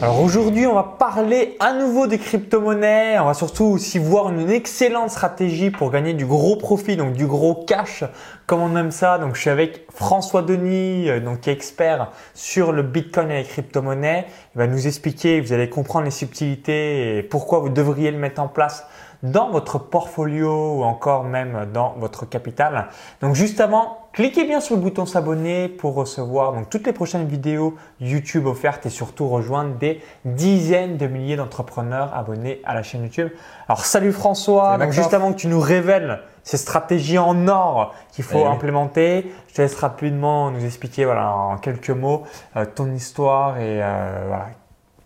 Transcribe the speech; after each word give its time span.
Alors 0.00 0.20
aujourd'hui, 0.20 0.64
on 0.64 0.74
va 0.74 0.84
parler 0.96 1.56
à 1.58 1.72
nouveau 1.72 2.06
des 2.06 2.18
crypto-monnaies. 2.18 3.18
On 3.18 3.24
va 3.24 3.34
surtout 3.34 3.64
aussi 3.64 3.98
voir 3.98 4.28
une 4.30 4.48
excellente 4.48 5.10
stratégie 5.10 5.70
pour 5.72 5.90
gagner 5.90 6.14
du 6.14 6.24
gros 6.24 6.54
profit, 6.54 6.96
donc 6.96 7.14
du 7.14 7.26
gros 7.26 7.64
cash, 7.66 8.04
comme 8.46 8.60
on 8.60 8.76
aime 8.76 8.92
ça. 8.92 9.18
Donc 9.18 9.34
je 9.34 9.40
suis 9.40 9.50
avec 9.50 9.86
François 9.92 10.42
Denis, 10.42 11.10
euh, 11.10 11.18
donc 11.18 11.48
expert 11.48 12.12
sur 12.32 12.70
le 12.70 12.84
Bitcoin 12.84 13.28
et 13.32 13.38
les 13.38 13.44
crypto-monnaies. 13.44 14.26
Il 14.54 14.58
va 14.58 14.68
nous 14.68 14.86
expliquer, 14.86 15.40
vous 15.40 15.52
allez 15.52 15.68
comprendre 15.68 16.04
les 16.04 16.12
subtilités 16.12 17.18
et 17.18 17.22
pourquoi 17.24 17.58
vous 17.58 17.68
devriez 17.68 18.12
le 18.12 18.18
mettre 18.18 18.40
en 18.40 18.46
place 18.46 18.86
dans 19.22 19.50
votre 19.50 19.78
portfolio 19.78 20.78
ou 20.78 20.84
encore 20.84 21.24
même 21.24 21.66
dans 21.72 21.94
votre 21.98 22.24
capital. 22.24 22.88
Donc 23.20 23.34
juste 23.34 23.60
avant, 23.60 23.98
cliquez 24.12 24.44
bien 24.44 24.60
sur 24.60 24.76
le 24.76 24.82
bouton 24.82 25.06
s'abonner 25.06 25.68
pour 25.68 25.94
recevoir 25.94 26.52
donc 26.52 26.70
toutes 26.70 26.86
les 26.86 26.92
prochaines 26.92 27.26
vidéos 27.26 27.76
YouTube 28.00 28.46
offertes 28.46 28.86
et 28.86 28.90
surtout 28.90 29.28
rejoindre 29.28 29.74
des 29.76 30.00
dizaines 30.24 30.96
de 30.96 31.06
milliers 31.06 31.36
d'entrepreneurs 31.36 32.14
abonnés 32.14 32.60
à 32.64 32.74
la 32.74 32.82
chaîne 32.82 33.02
YouTube. 33.02 33.30
Alors 33.68 33.84
salut 33.84 34.12
François, 34.12 34.78
donc 34.78 34.92
juste 34.92 35.14
avant 35.14 35.32
que 35.32 35.38
tu 35.38 35.48
nous 35.48 35.60
révèles 35.60 36.20
ces 36.44 36.56
stratégies 36.56 37.18
en 37.18 37.46
or 37.48 37.94
qu'il 38.12 38.24
faut 38.24 38.46
implémenter, 38.46 39.30
je 39.48 39.54
te 39.54 39.62
laisse 39.62 39.74
rapidement 39.74 40.50
nous 40.50 40.64
expliquer 40.64 41.04
voilà, 41.04 41.34
en 41.34 41.58
quelques 41.58 41.90
mots 41.90 42.22
euh, 42.56 42.64
ton 42.64 42.90
histoire 42.92 43.58
et 43.58 43.82
euh, 43.82 44.24
voilà, 44.28 44.46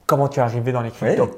comment 0.07 0.29
tu 0.29 0.39
es 0.39 0.43
arrivé 0.43 0.71
dans 0.71 0.83
les 0.83 0.91
cryptos. 0.91 1.31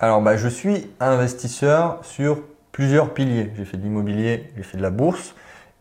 Alors, 0.00 0.22
bah, 0.22 0.36
je 0.36 0.46
suis 0.46 0.88
investisseur 1.00 1.98
sur 2.04 2.42
plusieurs 2.70 3.14
piliers. 3.14 3.50
J'ai 3.56 3.64
fait 3.64 3.76
de 3.76 3.82
l'immobilier, 3.82 4.50
j'ai 4.56 4.62
fait 4.62 4.76
de 4.78 4.82
la 4.82 4.90
bourse 4.90 5.34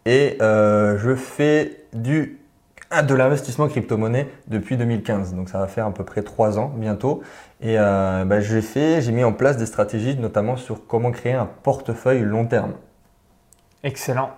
et 0.06 0.38
euh, 0.42 0.98
je 0.98 1.14
fais 1.14 1.84
du, 1.94 2.40
de 2.92 3.14
l'investissement 3.14 3.68
crypto-monnaie 3.68 4.28
depuis 4.48 4.76
2015. 4.76 5.36
Donc, 5.36 5.50
ça 5.50 5.60
va 5.60 5.68
faire 5.68 5.86
à 5.86 5.94
peu 5.94 6.04
près 6.04 6.24
trois 6.24 6.58
ans 6.58 6.74
bientôt. 6.76 7.22
Et 7.62 7.78
euh, 7.78 8.26
bah, 8.26 8.40
j'ai 8.40 8.64
fait, 8.64 9.02
j'ai 9.02 9.12
mis 9.12 9.24
en 9.24 9.34
place 9.34 9.58
des 9.58 9.68
stratégies, 9.68 10.18
notamment 10.18 10.58
sur 10.58 10.88
comment 10.88 11.12
créer 11.12 11.34
un 11.34 11.50
portefeuille 11.62 12.22
long 12.22 12.48
terme. 12.48 12.74
Excellent. 13.84 14.32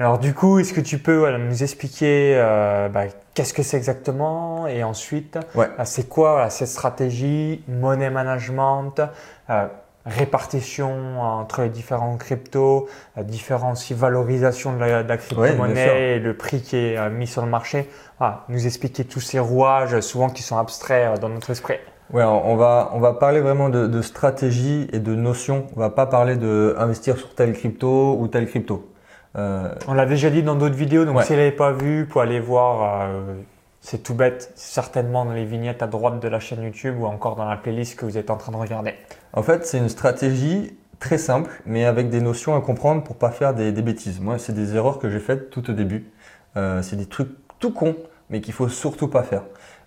Alors 0.00 0.20
du 0.20 0.32
coup, 0.32 0.60
est-ce 0.60 0.72
que 0.72 0.80
tu 0.80 0.98
peux 0.98 1.36
nous 1.38 1.62
expliquer 1.64 2.34
euh, 2.36 2.88
bah, 2.88 3.06
qu'est-ce 3.34 3.52
que 3.52 3.64
c'est 3.64 3.76
exactement 3.76 4.68
et 4.68 4.84
ensuite 4.84 5.38
euh, 5.56 5.66
c'est 5.84 6.08
quoi 6.08 6.50
cette 6.50 6.68
stratégie, 6.68 7.64
money 7.66 8.08
management, 8.08 9.00
euh, 9.50 9.66
répartition 10.06 11.20
entre 11.20 11.62
les 11.62 11.68
différents 11.68 12.16
cryptos, 12.16 12.88
différentes 13.22 13.84
valorisations 13.90 14.72
de 14.72 14.78
la, 14.78 15.16
crypto-monnaie 15.16 16.16
et 16.16 16.18
le 16.20 16.36
prix 16.36 16.62
qui 16.62 16.76
est 16.76 17.10
mis 17.10 17.26
sur 17.26 17.42
le 17.42 17.50
marché. 17.50 17.90
nous 18.48 18.66
expliquer 18.66 19.04
tous 19.04 19.20
ces 19.20 19.40
rouages 19.40 19.98
souvent 20.00 20.30
qui 20.30 20.42
sont 20.42 20.58
abstraits 20.58 21.18
dans 21.18 21.28
notre 21.28 21.50
esprit. 21.50 21.78
Ouais, 22.12 22.22
on 22.22 22.56
va, 22.56 22.90
on 22.94 23.00
va 23.00 23.14
parler 23.14 23.40
vraiment 23.40 23.68
de, 23.68 23.88
de 23.88 24.00
stratégie 24.00 24.88
et 24.92 25.00
de 25.00 25.14
notions. 25.14 25.66
On 25.76 25.80
va 25.80 25.90
pas 25.90 26.06
parler 26.06 26.36
de 26.36 26.76
investir 26.78 27.18
sur 27.18 27.34
tel 27.34 27.52
crypto 27.52 28.16
ou 28.18 28.28
tel 28.28 28.46
crypto. 28.46 28.88
Euh, 29.36 29.74
On 29.86 29.94
l'a 29.94 30.06
déjà 30.06 30.30
dit 30.30 30.42
dans 30.42 30.54
d'autres 30.54 30.74
vidéos, 30.74 31.04
donc 31.04 31.22
si 31.22 31.32
vous 31.32 31.38
l'avez 31.38 31.52
pas 31.52 31.72
vu, 31.72 32.06
pour 32.06 32.20
aller 32.20 32.40
voir. 32.40 33.08
Euh, 33.08 33.34
c'est 33.80 34.02
tout 34.02 34.14
bête, 34.14 34.52
certainement 34.56 35.24
dans 35.24 35.32
les 35.32 35.44
vignettes 35.44 35.82
à 35.82 35.86
droite 35.86 36.20
de 36.20 36.28
la 36.28 36.40
chaîne 36.40 36.62
YouTube 36.62 36.96
ou 36.98 37.06
encore 37.06 37.36
dans 37.36 37.44
la 37.44 37.56
playlist 37.56 37.96
que 37.96 38.04
vous 38.04 38.18
êtes 38.18 38.28
en 38.28 38.36
train 38.36 38.50
de 38.50 38.56
regarder. 38.56 38.94
En 39.32 39.42
fait, 39.42 39.64
c'est 39.66 39.78
une 39.78 39.88
stratégie 39.88 40.76
très 40.98 41.16
simple, 41.16 41.62
mais 41.64 41.84
avec 41.84 42.10
des 42.10 42.20
notions 42.20 42.56
à 42.56 42.60
comprendre 42.60 43.04
pour 43.04 43.16
pas 43.16 43.30
faire 43.30 43.54
des, 43.54 43.70
bêtises. 43.70 44.20
Moi, 44.20 44.38
c'est 44.38 44.52
des 44.52 44.74
erreurs 44.74 44.98
que 44.98 45.08
j'ai 45.08 45.20
faites 45.20 45.50
tout 45.50 45.70
au 45.70 45.72
début. 45.72 46.10
Euh, 46.56 46.82
c'est 46.82 46.96
des 46.96 47.06
trucs 47.06 47.30
tout 47.60 47.72
cons, 47.72 47.96
mais 48.30 48.40
qu'il 48.40 48.52
faut 48.52 48.68
surtout 48.68 49.08
pas 49.08 49.22
faire. 49.22 49.42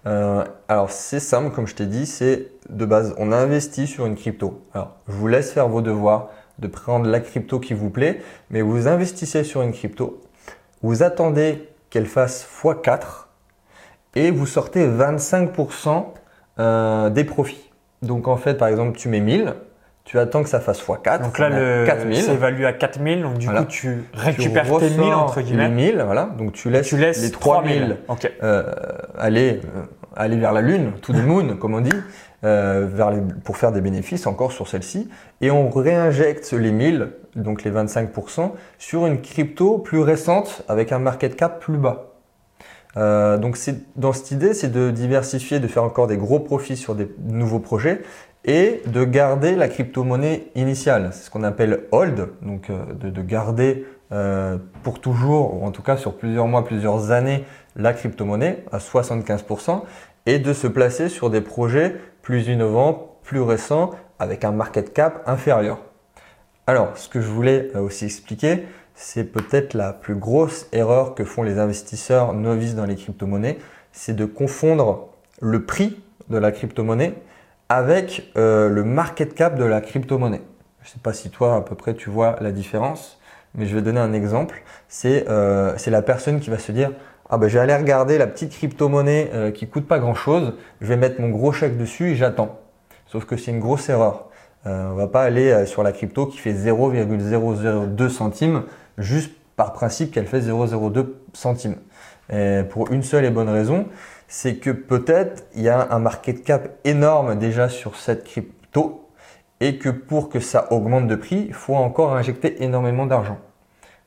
alors, 0.05 0.89
c'est 0.89 1.19
simple, 1.19 1.53
comme 1.53 1.67
je 1.67 1.75
t'ai 1.75 1.85
dit, 1.85 2.05
c'est 2.05 2.47
de 2.69 2.85
base, 2.85 3.13
on 3.17 3.31
investit 3.31 3.87
sur 3.87 4.05
une 4.05 4.15
crypto. 4.15 4.65
Alors, 4.73 4.95
je 5.09 5.13
vous 5.13 5.27
laisse 5.27 5.51
faire 5.51 5.67
vos 5.67 5.81
devoirs 5.81 6.29
de 6.59 6.67
prendre 6.67 7.07
la 7.07 7.19
crypto 7.19 7.59
qui 7.59 7.73
vous 7.73 7.89
plaît, 7.89 8.21
mais 8.49 8.61
vous 8.61 8.87
investissez 8.87 9.43
sur 9.43 9.61
une 9.61 9.71
crypto, 9.71 10.21
vous 10.81 11.03
attendez 11.03 11.69
qu'elle 11.89 12.05
fasse 12.05 12.47
x4 12.63 13.27
et 14.15 14.31
vous 14.31 14.45
sortez 14.45 14.87
25% 14.87 16.05
euh, 16.59 17.09
des 17.09 17.23
profits. 17.23 17.71
Donc 18.01 18.27
en 18.27 18.37
fait, 18.37 18.55
par 18.55 18.67
exemple, 18.67 18.97
tu 18.97 19.07
mets 19.09 19.19
1000, 19.19 19.53
tu 20.03 20.17
attends 20.19 20.43
que 20.43 20.49
ça 20.49 20.59
fasse 20.59 20.81
x4. 20.81 21.21
Donc 21.21 21.39
là, 21.39 21.49
le, 21.49 21.85
c'est 22.13 22.33
évalué 22.33 22.65
à 22.65 22.73
4000, 22.73 23.21
donc 23.21 23.37
du 23.37 23.47
coup, 23.47 23.65
tu 23.65 24.03
récupères 24.13 24.77
tes 24.77 24.89
1000 24.89 25.13
entre 25.13 25.41
guillemets. 25.41 25.69
Les 25.69 25.93
1000, 25.93 26.03
voilà. 26.05 26.25
Donc 26.37 26.53
tu 26.53 26.69
laisses, 26.69 26.91
les 26.91 27.31
3000 27.31 27.97
euh, 28.43 28.73
aller, 29.17 29.61
euh, 29.75 29.83
aller 30.15 30.37
vers 30.37 30.53
la 30.53 30.61
lune, 30.61 30.93
to 31.01 31.13
the 31.13 31.23
moon, 31.23 31.57
comme 31.57 31.73
on 31.73 31.81
dit. 31.81 31.91
Euh, 32.43 32.87
pour 33.43 33.57
faire 33.57 33.71
des 33.71 33.81
bénéfices 33.81 34.25
encore 34.25 34.51
sur 34.51 34.67
celle-ci. 34.67 35.07
Et 35.41 35.51
on 35.51 35.69
réinjecte 35.69 36.51
les 36.53 36.71
1000, 36.71 37.11
donc 37.35 37.63
les 37.63 37.69
25%, 37.69 38.53
sur 38.79 39.05
une 39.05 39.21
crypto 39.21 39.77
plus 39.77 39.99
récente 39.99 40.63
avec 40.67 40.91
un 40.91 40.97
market 40.97 41.35
cap 41.35 41.59
plus 41.59 41.77
bas. 41.77 42.15
Euh, 42.97 43.37
donc 43.37 43.57
dans 43.95 44.11
cette 44.11 44.31
idée, 44.31 44.55
c'est 44.55 44.71
de 44.71 44.89
diversifier, 44.89 45.59
de 45.59 45.67
faire 45.67 45.83
encore 45.83 46.07
des 46.07 46.17
gros 46.17 46.39
profits 46.39 46.77
sur 46.77 46.95
des 46.95 47.09
nouveaux 47.27 47.59
projets 47.59 48.01
et 48.43 48.81
de 48.87 49.03
garder 49.03 49.55
la 49.55 49.67
crypto-monnaie 49.67 50.47
initiale. 50.55 51.09
C'est 51.11 51.25
ce 51.25 51.29
qu'on 51.29 51.43
appelle 51.43 51.81
hold, 51.91 52.29
donc 52.41 52.69
euh, 52.69 52.85
de, 52.93 53.21
garder 53.21 53.85
euh, 54.11 54.57
pour 54.83 54.99
toujours, 54.99 55.61
ou 55.61 55.65
en 55.65 55.71
tout 55.71 55.81
cas 55.81 55.97
sur 55.97 56.17
plusieurs 56.17 56.47
mois, 56.47 56.65
plusieurs 56.65 57.11
années, 57.11 57.45
la 57.75 57.93
crypto-monnaie 57.93 58.63
à 58.71 58.79
75% 58.79 59.83
et 60.25 60.39
de 60.39 60.53
se 60.53 60.67
placer 60.67 61.09
sur 61.09 61.29
des 61.29 61.41
projets 61.41 61.95
plus 62.21 62.47
innovants, 62.47 63.17
plus 63.23 63.41
récents, 63.41 63.91
avec 64.19 64.43
un 64.43 64.51
market 64.51 64.93
cap 64.93 65.23
inférieur. 65.25 65.79
Alors, 66.67 66.95
ce 66.95 67.09
que 67.09 67.21
je 67.21 67.27
voulais 67.27 67.71
euh, 67.75 67.79
aussi 67.79 68.05
expliquer, 68.05 68.65
c'est 68.93 69.23
peut-être 69.23 69.73
la 69.73 69.93
plus 69.93 70.15
grosse 70.15 70.67
erreur 70.71 71.15
que 71.15 71.23
font 71.23 71.43
les 71.43 71.57
investisseurs 71.57 72.33
novices 72.33 72.75
dans 72.75 72.85
les 72.85 72.95
crypto-monnaies, 72.95 73.57
c'est 73.91 74.15
de 74.15 74.25
confondre 74.25 75.09
le 75.41 75.65
prix 75.65 76.01
de 76.29 76.37
la 76.37 76.51
crypto-monnaie 76.51 77.15
avec 77.69 78.31
euh, 78.37 78.69
le 78.69 78.83
market 78.83 79.33
cap 79.33 79.55
de 79.55 79.63
la 79.63 79.81
crypto-monnaie. 79.81 80.41
Je 80.81 80.89
ne 80.89 80.93
sais 80.93 80.99
pas 80.99 81.13
si 81.13 81.29
toi, 81.29 81.55
à 81.55 81.61
peu 81.61 81.75
près, 81.75 81.93
tu 81.93 82.09
vois 82.09 82.35
la 82.41 82.51
différence, 82.51 83.19
mais 83.55 83.65
je 83.65 83.75
vais 83.75 83.81
donner 83.81 83.99
un 83.99 84.13
exemple. 84.13 84.63
C'est 84.87 85.25
euh, 85.29 85.75
la 85.87 86.01
personne 86.01 86.39
qui 86.39 86.49
va 86.49 86.57
se 86.57 86.71
dire 86.71 86.91
ah 87.33 87.37
ben, 87.37 87.47
je 87.47 87.57
vais 87.57 87.77
regarder 87.77 88.17
la 88.17 88.27
petite 88.27 88.51
crypto-monnaie 88.51 89.31
euh, 89.33 89.51
qui 89.51 89.65
coûte 89.65 89.87
pas 89.87 89.99
grand-chose, 89.99 90.53
je 90.81 90.87
vais 90.87 90.97
mettre 90.97 91.21
mon 91.21 91.29
gros 91.29 91.53
chèque 91.53 91.77
dessus 91.77 92.11
et 92.11 92.15
j'attends. 92.15 92.59
Sauf 93.07 93.23
que 93.23 93.37
c'est 93.37 93.51
une 93.51 93.61
grosse 93.61 93.87
erreur. 93.87 94.27
Euh, 94.67 94.89
on 94.91 94.95
va 94.95 95.07
pas 95.07 95.23
aller 95.23 95.49
euh, 95.49 95.65
sur 95.65 95.81
la 95.81 95.93
crypto 95.93 96.25
qui 96.25 96.37
fait 96.37 96.51
0,002 96.51 98.09
centimes 98.09 98.63
juste 98.97 99.31
par 99.55 99.71
principe 99.71 100.11
qu'elle 100.11 100.27
fait 100.27 100.41
0,02 100.41 101.05
centimes. 101.31 101.77
Et 102.33 102.63
pour 102.69 102.91
une 102.91 103.01
seule 103.01 103.23
et 103.23 103.29
bonne 103.29 103.49
raison, 103.49 103.87
c'est 104.27 104.55
que 104.55 104.69
peut-être 104.69 105.45
il 105.55 105.61
y 105.61 105.69
a 105.69 105.87
un 105.89 105.99
market 105.99 106.43
cap 106.43 106.69
énorme 106.83 107.39
déjà 107.39 107.69
sur 107.69 107.95
cette 107.95 108.25
crypto 108.25 109.00
et 109.61 109.77
que 109.77 109.87
pour 109.89 110.27
que 110.27 110.41
ça 110.41 110.73
augmente 110.73 111.07
de 111.07 111.15
prix, 111.15 111.45
il 111.47 111.53
faut 111.53 111.75
encore 111.75 112.13
injecter 112.15 112.61
énormément 112.63 113.05
d'argent. 113.05 113.37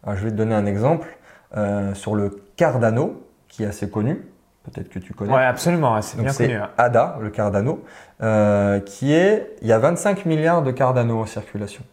je 0.07 0.23
vais 0.23 0.31
te 0.31 0.37
donner 0.37 0.55
un 0.55 0.67
exemple. 0.67 1.09
Euh, 1.57 1.95
sur 1.95 2.17
le 2.17 2.43
Cardano, 2.57 3.23
qui 3.49 3.63
est 3.63 3.67
assez 3.67 3.89
connu. 3.89 4.27
Peut-être 4.65 4.89
que 4.89 4.99
tu 4.99 5.15
connais. 5.15 5.33
Oui, 5.33 5.43
absolument, 5.43 6.01
c'est 6.03 6.21
bien 6.21 6.33
connu. 6.33 6.55
Hein. 6.55 6.71
ADA, 6.77 7.19
le 7.21 7.31
Cardano, 7.31 7.85
euh, 8.23 8.81
qui 8.81 9.13
est, 9.13 9.55
il 9.63 9.69
y 9.69 9.73
a 9.73 9.79
25 9.79 10.27
milliards 10.27 10.63
de 10.63 10.73
Cardano 10.73 11.21
en 11.21 11.27
circulation. 11.27 11.85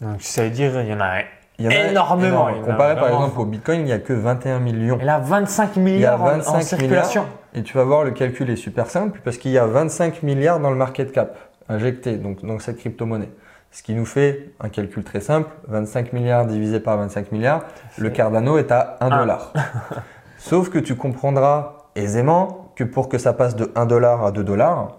Donc 0.00 0.22
ça 0.22 0.44
veut 0.44 0.50
dire 0.50 0.80
il 0.80 0.88
y 0.88 0.94
en 0.94 1.00
a 1.00 1.24
énormément. 1.58 2.48
Comparé 2.64 2.94
par 2.94 3.08
exemple 3.08 3.38
au 3.38 3.44
Bitcoin, 3.44 3.80
il 3.80 3.84
n'y 3.84 3.92
a 3.92 3.98
que 3.98 4.14
21 4.14 4.60
millions. 4.60 4.98
Il 5.02 5.08
a 5.08 5.18
25 5.18 5.76
milliards 5.76 6.22
en, 6.22 6.60
circulation. 6.60 7.26
et 7.54 7.62
tu 7.62 7.76
vas 7.76 7.84
voir, 7.84 8.04
le 8.04 8.12
calcul 8.12 8.48
est 8.48 8.56
super 8.56 8.88
simple 8.88 9.20
parce 9.22 9.36
qu'il 9.36 9.50
y 9.50 9.58
a 9.58 9.66
25 9.66 10.22
milliards 10.22 10.58
dans 10.58 10.70
le 10.70 10.76
market 10.76 11.12
cap 11.12 11.36
injecté 11.72 12.16
donc 12.16 12.44
dans 12.44 12.58
cette 12.58 12.78
crypto-monnaie. 12.78 13.30
Ce 13.70 13.82
qui 13.82 13.94
nous 13.94 14.04
fait 14.04 14.50
un 14.60 14.68
calcul 14.68 15.02
très 15.02 15.20
simple, 15.20 15.50
25 15.68 16.12
milliards 16.12 16.46
divisé 16.46 16.78
par 16.78 16.98
25 16.98 17.32
milliards, 17.32 17.64
le 17.96 18.10
Cardano 18.10 18.58
est 18.58 18.70
à 18.70 18.98
1 19.00 19.18
dollar. 19.18 19.52
Sauf 20.38 20.68
que 20.68 20.78
tu 20.78 20.94
comprendras 20.94 21.88
aisément 21.94 22.70
que 22.76 22.84
pour 22.84 23.08
que 23.08 23.16
ça 23.16 23.32
passe 23.32 23.56
de 23.56 23.72
1 23.74 23.86
dollar 23.86 24.24
à 24.24 24.30
2 24.30 24.44
dollars, 24.44 24.98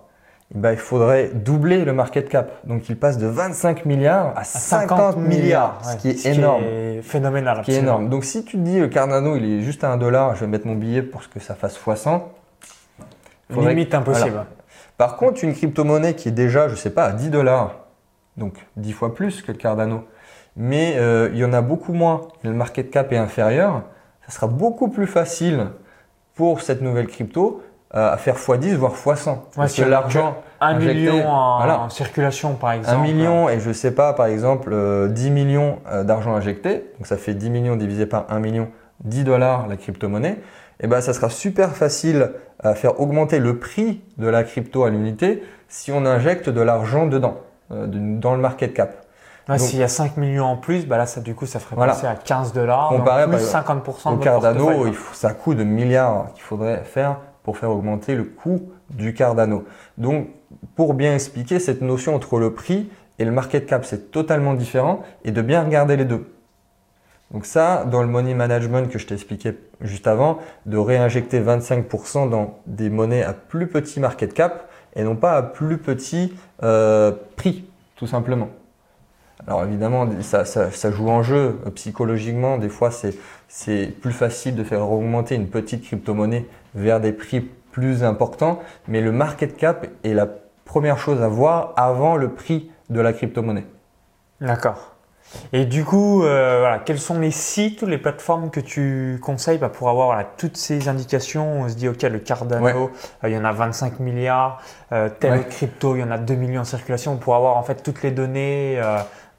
eh 0.55 0.57
ben, 0.57 0.71
il 0.71 0.77
faudrait 0.77 1.29
doubler 1.33 1.85
le 1.85 1.93
market 1.93 2.29
cap. 2.29 2.51
Donc 2.65 2.89
il 2.89 2.97
passe 2.97 3.17
de 3.17 3.27
25 3.27 3.85
milliards 3.85 4.33
à 4.35 4.43
50, 4.43 5.17
milliards, 5.17 5.79
ce 5.83 5.97
qui 5.97 6.09
est 6.09 6.25
énorme. 6.25 6.63
Qui 6.63 6.69
est 6.69 7.01
phénoménal. 7.01 7.61
Qui 7.61 7.71
est 7.73 7.79
énorme. 7.79 8.09
Donc 8.09 8.23
si 8.23 8.43
tu 8.43 8.57
te 8.57 8.61
dis 8.61 8.79
le 8.79 8.87
Cardano 8.87 9.35
il 9.35 9.45
est 9.45 9.61
juste 9.61 9.83
à 9.83 9.91
1 9.91 9.97
dollar, 9.97 10.35
je 10.35 10.41
vais 10.41 10.47
mettre 10.47 10.65
mon 10.65 10.75
billet 10.75 11.03
pour 11.03 11.27
que 11.29 11.39
ça 11.39 11.53
fasse 11.55 11.73
60. 11.73 12.23
Limite 13.49 13.93
impossible. 13.93 14.45
Par 14.97 15.17
contre, 15.17 15.43
une 15.43 15.53
crypto-monnaie 15.53 16.15
qui 16.15 16.29
est 16.29 16.33
déjà, 16.33 16.67
je 16.67 16.75
sais 16.75 16.91
pas, 16.91 17.05
à 17.05 17.11
10 17.11 17.29
dollars, 17.29 17.75
donc 18.37 18.53
10 18.77 18.91
fois 18.93 19.13
plus 19.13 19.41
que 19.41 19.51
le 19.51 19.57
Cardano. 19.57 20.03
Mais 20.55 20.95
euh, 20.97 21.29
il 21.33 21.39
y 21.39 21.45
en 21.45 21.53
a 21.53 21.61
beaucoup 21.61 21.93
moins, 21.93 22.27
le 22.43 22.53
market 22.53 22.91
cap 22.91 23.11
est 23.11 23.17
inférieur, 23.17 23.83
ça 24.27 24.31
sera 24.31 24.47
beaucoup 24.47 24.89
plus 24.89 25.07
facile 25.07 25.67
pour 26.35 26.61
cette 26.61 26.81
nouvelle 26.81 27.07
crypto 27.07 27.63
à 27.93 28.17
faire 28.17 28.37
x10 28.37 28.75
voire 28.75 28.93
x100. 28.93 29.37
parce 29.55 29.75
que 29.75 29.83
l'argent 29.83 30.35
1 30.61 30.79
million 30.79 31.27
en, 31.29 31.89
circulation 31.89 32.55
par 32.55 32.71
exemple. 32.71 32.97
1 32.97 33.01
million 33.03 33.49
et 33.49 33.59
je 33.59 33.71
sais 33.71 33.93
pas 33.93 34.13
par 34.13 34.25
exemple 34.25 34.71
10 34.71 34.75
euh, 34.75 35.29
millions 35.29 35.79
euh, 35.91 36.03
d'argent 36.03 36.33
injecté, 36.33 36.85
donc 36.97 37.05
ça 37.05 37.17
fait 37.17 37.35
10 37.35 37.51
millions 37.51 37.75
divisé 37.75 38.07
par 38.07 38.25
1 38.29 38.39
million, 38.39 38.69
10 39.03 39.25
dollars 39.25 39.67
la 39.67 39.77
crypto-monnaie, 39.77 40.31
et 40.31 40.41
eh 40.79 40.87
ben 40.87 41.01
ça 41.01 41.13
sera 41.13 41.29
super 41.29 41.75
facile 41.75 42.31
à 42.59 42.75
faire 42.75 42.99
augmenter 42.99 43.39
le 43.39 43.59
prix 43.59 44.01
de 44.17 44.27
la 44.27 44.43
crypto 44.43 44.83
à 44.83 44.89
l'unité 44.89 45.43
si 45.67 45.91
on 45.91 46.05
injecte 46.05 46.49
de 46.49 46.61
l'argent 46.61 47.07
dedans, 47.07 47.37
euh, 47.71 47.87
dans 47.87 48.35
le 48.35 48.41
market 48.41 48.73
cap. 48.73 49.03
S'il 49.57 49.79
y 49.79 49.83
a 49.83 49.89
5 49.89 50.15
millions 50.17 50.45
en 50.45 50.55
plus, 50.55 50.87
bah 50.87 50.97
là, 50.97 51.05
ça, 51.05 51.19
du 51.19 51.35
coup, 51.35 51.45
ça 51.45 51.59
ferait 51.59 51.75
passer 51.75 52.07
à 52.07 52.15
15 52.15 52.53
dollars. 52.53 52.89
Comparé 52.89 53.27
plus 53.27 53.43
50% 53.43 54.13
au 54.13 54.17
Cardano, 54.17 54.87
il 54.87 54.93
faut, 54.93 55.13
ça 55.13 55.33
coûte 55.33 55.57
de 55.57 55.65
milliards 55.65 56.27
qu'il 56.33 56.43
faudrait 56.43 56.83
faire 56.85 57.17
pour 57.43 57.57
faire 57.57 57.69
augmenter 57.69 58.15
le 58.15 58.23
coût 58.23 58.71
du 58.89 59.13
Cardano. 59.13 59.65
Donc, 59.97 60.29
pour 60.75 60.93
bien 60.93 61.13
expliquer 61.13 61.59
cette 61.59 61.81
notion 61.81 62.15
entre 62.15 62.39
le 62.39 62.53
prix 62.53 62.89
et 63.19 63.25
le 63.25 63.31
market 63.31 63.65
cap, 63.65 63.83
c'est 63.83 64.11
totalement 64.11 64.53
différent 64.53 65.03
et 65.25 65.31
de 65.31 65.41
bien 65.41 65.63
regarder 65.63 65.97
les 65.97 66.05
deux. 66.05 66.25
Donc 67.31 67.45
ça, 67.45 67.83
dans 67.85 68.01
le 68.01 68.07
money 68.07 68.35
management 68.35 68.89
que 68.89 68.99
je 68.99 69.07
t'ai 69.07 69.15
expliqué 69.15 69.57
juste 69.83 70.07
avant, 70.07 70.39
de 70.65 70.77
réinjecter 70.77 71.41
25% 71.41 72.29
dans 72.29 72.59
des 72.65 72.89
monnaies 72.89 73.23
à 73.23 73.33
plus 73.33 73.67
petit 73.67 73.99
market 73.99 74.33
cap 74.33 74.69
et 74.95 75.03
non 75.03 75.15
pas 75.15 75.33
à 75.33 75.43
plus 75.43 75.77
petit 75.77 76.33
euh, 76.63 77.11
prix, 77.35 77.65
tout 77.95 78.07
simplement. 78.07 78.49
Alors 79.47 79.63
évidemment, 79.63 80.07
ça, 80.21 80.45
ça, 80.45 80.91
joue 80.91 81.09
en 81.09 81.21
jeu 81.21 81.59
psychologiquement. 81.75 82.57
Des 82.57 82.69
fois, 82.69 82.91
c'est 82.91 83.87
plus 83.87 84.13
facile 84.13 84.55
de 84.55 84.63
faire 84.63 84.89
augmenter 84.89 85.35
une 85.35 85.49
petite 85.49 85.83
crypto-monnaie 85.83 86.45
vers 86.75 87.01
des 87.01 87.11
prix 87.11 87.41
plus 87.71 88.03
importants, 88.03 88.59
mais 88.87 89.01
le 89.01 89.11
market 89.11 89.57
cap 89.57 89.87
est 90.03 90.13
la 90.13 90.27
première 90.63 90.97
chose 90.97 91.21
à 91.21 91.27
voir 91.27 91.73
avant 91.75 92.15
le 92.15 92.29
prix 92.29 92.71
de 92.89 93.01
la 93.01 93.11
crypto-monnaie. 93.11 93.65
D'accord. 94.39 94.92
Et 95.51 95.65
du 95.65 95.83
coup, 95.83 96.23
euh, 96.23 96.59
voilà, 96.59 96.79
quels 96.79 96.99
sont 96.99 97.19
les 97.19 97.31
sites 97.31 97.81
ou 97.81 97.85
les 97.85 97.97
plateformes 97.97 98.51
que 98.51 98.59
tu 98.59 99.19
conseilles 99.21 99.57
bah, 99.57 99.69
pour 99.69 99.89
avoir 99.89 100.07
voilà, 100.07 100.23
toutes 100.23 100.57
ces 100.57 100.87
indications 100.87 101.61
On 101.61 101.69
se 101.69 101.75
dit, 101.75 101.87
OK, 101.87 102.01
le 102.03 102.19
Cardano, 102.19 102.91
euh, 103.23 103.29
il 103.29 103.33
y 103.33 103.37
en 103.37 103.45
a 103.45 103.51
25 103.51 103.99
milliards, 103.99 104.61
euh, 104.91 105.09
tel 105.19 105.47
crypto, 105.47 105.95
il 105.95 105.99
y 105.99 106.03
en 106.03 106.11
a 106.11 106.17
2 106.17 106.35
millions 106.35 106.61
en 106.61 106.65
circulation, 106.65 107.17
pour 107.17 107.35
avoir 107.35 107.57
en 107.57 107.63
fait 107.63 107.81
toutes 107.83 108.03
les 108.03 108.11
données 108.11 108.79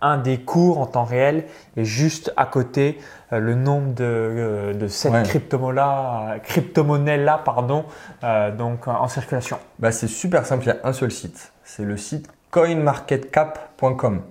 un 0.04 0.18
des 0.18 0.38
cours 0.38 0.78
en 0.78 0.86
temps 0.86 1.04
réel 1.04 1.46
et 1.76 1.84
juste 1.84 2.32
à 2.36 2.44
côté 2.44 2.98
euh, 3.32 3.38
le 3.38 3.54
nombre 3.54 3.94
de, 3.94 4.04
euh, 4.04 4.74
de 4.74 4.86
cette 4.86 5.24
crypto-monnaie 5.24 6.40
crypto 6.42 6.84
là 6.84 7.40
pardon, 7.42 7.86
euh, 8.22 8.54
donc 8.54 8.86
en 8.86 9.08
circulation. 9.08 9.58
Bah, 9.78 9.92
c'est 9.92 10.08
super 10.08 10.44
simple, 10.44 10.64
il 10.64 10.68
y 10.68 10.70
a 10.72 10.78
un 10.84 10.92
seul 10.92 11.10
site. 11.10 11.52
C'est 11.64 11.84
le 11.84 11.96
site 11.96 12.28
coinmarketcap.com. 12.50 14.22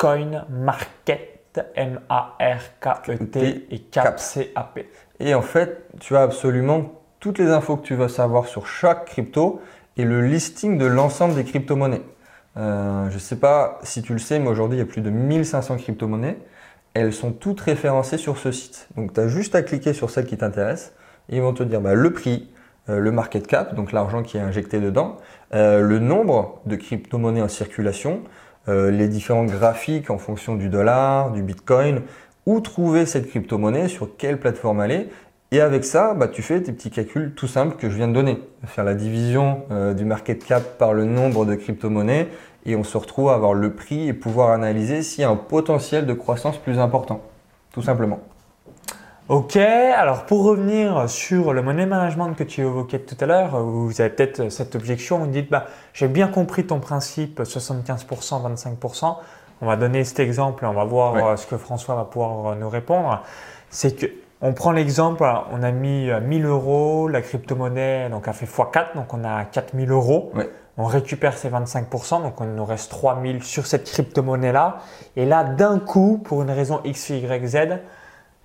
Coinmarket, 0.00 1.62
M-A-R-K-E-T 1.74 3.66
et 3.70 3.78
cap, 3.80 4.18
C-A-P. 4.18 4.88
Et 5.20 5.34
en 5.34 5.42
fait, 5.42 5.84
tu 6.00 6.16
as 6.16 6.22
absolument 6.22 7.02
toutes 7.20 7.38
les 7.38 7.50
infos 7.50 7.76
que 7.76 7.82
tu 7.82 7.94
veux 7.94 8.08
savoir 8.08 8.46
sur 8.46 8.66
chaque 8.66 9.04
crypto 9.04 9.60
et 9.98 10.04
le 10.04 10.26
listing 10.26 10.78
de 10.78 10.86
l'ensemble 10.86 11.34
des 11.34 11.44
crypto-monnaies. 11.44 12.00
Euh, 12.56 13.10
je 13.10 13.14
ne 13.14 13.18
sais 13.18 13.36
pas 13.36 13.78
si 13.82 14.00
tu 14.00 14.14
le 14.14 14.18
sais, 14.18 14.38
mais 14.38 14.48
aujourd'hui, 14.48 14.78
il 14.78 14.80
y 14.80 14.82
a 14.82 14.86
plus 14.86 15.02
de 15.02 15.10
1500 15.10 15.76
crypto-monnaies. 15.76 16.38
Elles 16.94 17.12
sont 17.12 17.32
toutes 17.32 17.60
référencées 17.60 18.16
sur 18.16 18.38
ce 18.38 18.52
site. 18.52 18.88
Donc, 18.96 19.12
tu 19.12 19.20
as 19.20 19.28
juste 19.28 19.54
à 19.54 19.60
cliquer 19.60 19.92
sur 19.92 20.08
celle 20.08 20.24
qui 20.24 20.38
t'intéresse. 20.38 20.94
Ils 21.28 21.42
vont 21.42 21.52
te 21.52 21.62
dire 21.62 21.82
bah, 21.82 21.92
le 21.92 22.10
prix, 22.10 22.48
euh, 22.88 23.00
le 23.00 23.12
market 23.12 23.46
cap, 23.46 23.74
donc 23.74 23.92
l'argent 23.92 24.22
qui 24.22 24.38
est 24.38 24.40
injecté 24.40 24.80
dedans, 24.80 25.18
euh, 25.52 25.82
le 25.82 25.98
nombre 25.98 26.62
de 26.64 26.76
crypto-monnaies 26.76 27.42
en 27.42 27.48
circulation, 27.48 28.22
les 28.68 29.08
différents 29.08 29.44
graphiques 29.44 30.10
en 30.10 30.18
fonction 30.18 30.54
du 30.54 30.68
dollar, 30.68 31.32
du 31.32 31.42
bitcoin, 31.42 32.02
où 32.46 32.60
trouver 32.60 33.04
cette 33.06 33.28
crypto-monnaie, 33.28 33.88
sur 33.88 34.16
quelle 34.16 34.38
plateforme 34.38 34.82
est, 34.82 35.08
et 35.52 35.60
avec 35.60 35.84
ça, 35.84 36.14
bah, 36.14 36.28
tu 36.28 36.42
fais 36.42 36.62
tes 36.62 36.72
petits 36.72 36.90
calculs 36.90 37.32
tout 37.34 37.48
simples 37.48 37.76
que 37.76 37.90
je 37.90 37.96
viens 37.96 38.06
de 38.06 38.12
donner. 38.12 38.40
Faire 38.66 38.84
la 38.84 38.94
division 38.94 39.62
euh, 39.72 39.94
du 39.94 40.04
market 40.04 40.44
cap 40.44 40.78
par 40.78 40.94
le 40.94 41.04
nombre 41.04 41.44
de 41.44 41.56
crypto-monnaies 41.56 42.28
et 42.66 42.76
on 42.76 42.84
se 42.84 42.96
retrouve 42.96 43.30
à 43.30 43.34
avoir 43.34 43.54
le 43.54 43.72
prix 43.72 44.06
et 44.06 44.12
pouvoir 44.12 44.50
analyser 44.50 45.02
s'il 45.02 45.22
y 45.22 45.24
a 45.24 45.30
un 45.30 45.36
potentiel 45.36 46.06
de 46.06 46.12
croissance 46.12 46.56
plus 46.56 46.78
important. 46.78 47.20
Tout 47.72 47.82
simplement. 47.82 48.20
Ok, 49.30 49.54
alors 49.54 50.26
pour 50.26 50.42
revenir 50.42 51.08
sur 51.08 51.52
le 51.52 51.62
money 51.62 51.86
management 51.86 52.34
que 52.34 52.42
tu 52.42 52.62
évoquais 52.62 52.98
tout 52.98 53.14
à 53.20 53.26
l'heure, 53.26 53.60
vous 53.60 54.00
avez 54.00 54.10
peut-être 54.10 54.48
cette 54.48 54.74
objection, 54.74 55.18
vous 55.18 55.28
dites 55.28 55.48
bah, 55.48 55.66
j'ai 55.92 56.08
bien 56.08 56.26
compris 56.26 56.66
ton 56.66 56.80
principe 56.80 57.40
75%, 57.40 58.08
25%. 58.08 59.16
On 59.60 59.66
va 59.66 59.76
donner 59.76 60.02
cet 60.02 60.18
exemple 60.18 60.64
et 60.64 60.66
on 60.66 60.72
va 60.72 60.82
voir 60.82 61.14
euh, 61.14 61.36
ce 61.36 61.46
que 61.46 61.56
François 61.58 61.94
va 61.94 62.06
pouvoir 62.06 62.56
nous 62.56 62.68
répondre. 62.68 63.22
C'est 63.68 63.94
que 63.94 64.06
on 64.40 64.52
prend 64.52 64.72
l'exemple, 64.72 65.24
on 65.52 65.62
a 65.62 65.70
mis 65.70 66.10
1000 66.10 66.44
euh, 66.44 66.48
euros, 66.48 67.06
la 67.06 67.22
crypto-monnaie 67.22 68.08
donc 68.10 68.26
a 68.26 68.32
fait 68.32 68.46
x4, 68.46 68.96
donc 68.96 69.14
on 69.14 69.22
a 69.22 69.44
4000 69.44 69.92
euros. 69.92 70.32
On 70.76 70.86
récupère 70.86 71.38
ces 71.38 71.50
25%, 71.50 72.22
donc 72.22 72.40
on 72.40 72.46
nous 72.46 72.64
reste 72.64 72.90
3000 72.90 73.44
sur 73.44 73.66
cette 73.66 73.84
crypto-monnaie-là. 73.84 74.78
Et 75.14 75.24
là, 75.24 75.44
d'un 75.44 75.78
coup, 75.78 76.20
pour 76.24 76.42
une 76.42 76.50
raison 76.50 76.80
X, 76.82 77.10
Y, 77.10 77.46
Z, 77.46 77.56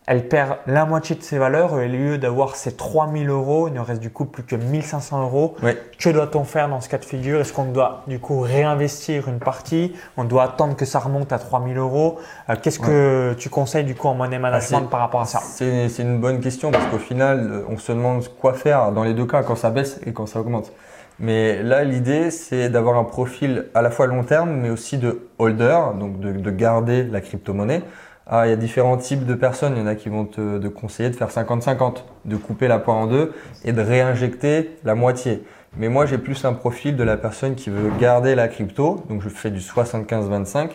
elle 0.07 0.27
perd 0.27 0.57
la 0.67 0.85
moitié 0.85 1.15
de 1.15 1.23
ses 1.23 1.37
valeurs. 1.37 1.73
Au 1.73 1.79
lieu 1.79 2.17
d'avoir 2.17 2.55
ces 2.55 2.75
3000 2.75 3.27
euros, 3.29 3.67
il 3.67 3.73
ne 3.73 3.79
reste 3.79 4.01
du 4.01 4.11
coup 4.11 4.25
plus 4.25 4.43
que 4.43 4.55
1500 4.55 5.23
euros. 5.23 5.55
Que 5.99 6.09
doit-on 6.09 6.43
faire 6.43 6.69
dans 6.69 6.79
ce 6.81 6.89
cas 6.89 6.97
de 6.97 7.05
figure? 7.05 7.41
Est-ce 7.41 7.53
qu'on 7.53 7.65
doit 7.65 8.03
du 8.07 8.19
coup 8.19 8.39
réinvestir 8.41 9.27
une 9.27 9.39
partie? 9.39 9.95
On 10.17 10.23
doit 10.23 10.43
attendre 10.43 10.75
que 10.75 10.85
ça 10.85 10.99
remonte 10.99 11.31
à 11.31 11.39
3000 11.39 11.77
euros 11.77 12.19
euh, 12.49 12.55
Qu'est-ce 12.61 12.79
que 12.79 13.33
tu 13.37 13.49
conseilles 13.49 13.83
du 13.83 13.95
coup 13.95 14.07
en 14.07 14.13
money 14.13 14.37
management 14.37 14.83
ah, 14.85 14.91
par 14.91 14.99
rapport 14.99 15.21
à 15.21 15.25
ça? 15.25 15.39
C'est 15.39 15.99
une 15.99 16.19
bonne 16.19 16.39
question 16.39 16.71
parce 16.71 16.85
qu'au 16.85 16.99
final, 16.99 17.49
euh, 17.51 17.65
on 17.69 17.77
se 17.77 17.91
demande 17.91 18.27
quoi 18.39 18.53
faire 18.53 18.91
dans 18.91 19.03
les 19.03 19.13
deux 19.13 19.25
cas 19.25 19.43
quand 19.43 19.55
ça 19.55 19.71
baisse 19.71 19.99
et 20.05 20.13
quand 20.13 20.27
ça 20.27 20.39
augmente. 20.39 20.71
Mais 21.17 21.63
là, 21.63 21.83
l'idée, 21.83 22.29
c'est 22.29 22.69
d'avoir 22.69 22.97
un 22.97 23.05
profil 23.05 23.67
à 23.73 23.81
la 23.81 23.89
fois 23.89 24.05
long 24.05 24.23
terme, 24.23 24.51
mais 24.51 24.69
aussi 24.69 24.97
de 24.97 25.29
holder, 25.39 25.79
donc 25.97 26.19
de, 26.19 26.33
de 26.33 26.51
garder 26.51 27.03
la 27.03 27.21
crypto-monnaie. 27.21 27.81
Ah, 28.27 28.47
il 28.47 28.49
y 28.49 28.53
a 28.53 28.55
différents 28.55 28.97
types 28.97 29.25
de 29.25 29.35
personnes. 29.35 29.73
Il 29.75 29.79
y 29.79 29.83
en 29.83 29.87
a 29.87 29.95
qui 29.95 30.09
vont 30.09 30.25
te, 30.25 30.67
conseiller 30.67 31.09
de 31.09 31.15
faire 31.15 31.29
50-50, 31.29 31.97
de 32.25 32.35
couper 32.37 32.67
la 32.67 32.79
poire 32.79 32.97
en 32.97 33.07
deux 33.07 33.33
et 33.63 33.71
de 33.71 33.81
réinjecter 33.81 34.77
la 34.83 34.95
moitié. 34.95 35.43
Mais 35.77 35.89
moi, 35.89 36.05
j'ai 36.05 36.17
plus 36.17 36.45
un 36.45 36.53
profil 36.53 36.95
de 36.95 37.03
la 37.03 37.17
personne 37.17 37.55
qui 37.55 37.69
veut 37.69 37.91
garder 37.99 38.33
la 38.33 38.47
crypto. 38.47 39.03
Donc, 39.09 39.21
je 39.21 39.29
fais 39.29 39.51
du 39.51 39.59
75-25 39.59 40.69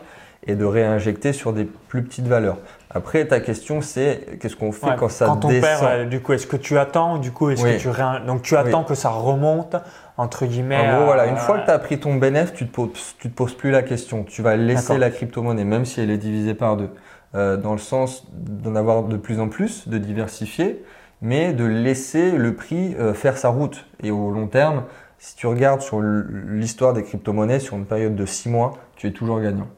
et 0.46 0.54
de 0.54 0.64
réinjecter 0.64 1.32
sur 1.32 1.52
des 1.52 1.64
plus 1.64 2.02
petites 2.02 2.26
valeurs. 2.26 2.58
Après, 2.90 3.26
ta 3.26 3.40
question, 3.40 3.82
c'est 3.82 4.38
qu'est-ce 4.40 4.56
qu'on 4.56 4.72
fait 4.72 4.96
quand 4.98 5.08
ça 5.08 5.26
quand 5.26 5.44
on 5.44 5.48
descend 5.48 5.80
perd, 5.80 6.08
Du 6.08 6.20
coup, 6.20 6.32
est-ce 6.32 6.46
que 6.46 6.56
tu 6.56 6.78
attends 6.78 7.18
Du 7.18 7.30
coup, 7.30 7.50
est-ce 7.50 7.62
que 7.62 7.78
tu 7.78 7.88
donc 8.26 8.42
tu 8.42 8.56
attends 8.56 8.84
que 8.84 8.94
ça 8.94 9.10
remonte 9.10 9.76
entre 10.16 10.46
guillemets 10.46 10.76
En 10.76 10.96
gros, 10.96 11.04
voilà, 11.06 11.26
une 11.26 11.36
fois 11.36 11.58
que 11.58 11.66
tu 11.66 11.70
as 11.70 11.78
pris 11.78 12.00
ton 12.00 12.14
bénéfice, 12.14 12.54
tu 12.54 12.66
te 12.66 12.74
poses, 12.74 13.16
tu 13.18 13.30
te 13.30 13.34
poses 13.34 13.54
plus 13.54 13.70
la 13.70 13.82
question. 13.82 14.24
Tu 14.24 14.42
vas 14.42 14.56
laisser 14.56 14.98
la 14.98 15.10
crypto-monnaie, 15.10 15.64
même 15.64 15.84
si 15.84 16.00
elle 16.00 16.10
est 16.10 16.18
divisée 16.18 16.54
par 16.54 16.76
deux. 16.76 16.90
Euh, 17.36 17.56
dans 17.56 17.72
le 17.72 17.78
sens 17.78 18.26
d'en 18.32 18.74
avoir 18.74 19.04
de 19.04 19.16
plus 19.16 19.38
en 19.38 19.48
plus, 19.48 19.86
de 19.86 19.98
diversifier, 19.98 20.84
mais 21.22 21.52
de 21.52 21.64
laisser 21.64 22.32
le 22.32 22.56
prix 22.56 22.96
euh, 22.98 23.14
faire 23.14 23.38
sa 23.38 23.50
route. 23.50 23.86
Et 24.02 24.10
au 24.10 24.32
long 24.32 24.48
terme, 24.48 24.82
si 25.18 25.36
tu 25.36 25.46
regardes 25.46 25.80
sur 25.80 26.00
l'histoire 26.00 26.92
des 26.92 27.04
crypto-monnaies 27.04 27.60
sur 27.60 27.76
une 27.76 27.86
période 27.86 28.16
de 28.16 28.26
6 28.26 28.48
mois, 28.48 28.72
tu 28.96 29.06
es 29.06 29.12
toujours 29.12 29.40
gagnant. 29.40 29.68